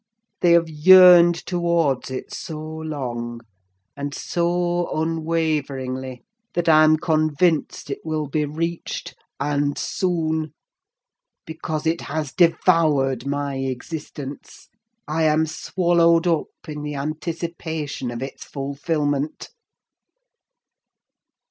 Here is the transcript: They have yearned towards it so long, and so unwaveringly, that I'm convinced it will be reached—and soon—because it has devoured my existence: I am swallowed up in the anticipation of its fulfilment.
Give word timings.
They 0.39 0.53
have 0.53 0.67
yearned 0.67 1.35
towards 1.45 2.09
it 2.09 2.33
so 2.33 2.57
long, 2.59 3.41
and 3.95 4.15
so 4.15 4.89
unwaveringly, 4.89 6.23
that 6.55 6.67
I'm 6.67 6.97
convinced 6.97 7.91
it 7.91 7.99
will 8.03 8.25
be 8.25 8.43
reached—and 8.45 9.77
soon—because 9.77 11.85
it 11.85 12.01
has 12.01 12.33
devoured 12.33 13.27
my 13.27 13.57
existence: 13.57 14.69
I 15.07 15.25
am 15.25 15.45
swallowed 15.45 16.25
up 16.25 16.47
in 16.67 16.81
the 16.81 16.95
anticipation 16.95 18.09
of 18.09 18.23
its 18.23 18.43
fulfilment. 18.43 19.49